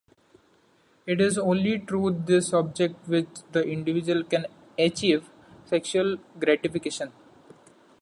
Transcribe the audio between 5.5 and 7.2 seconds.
sexual gratification.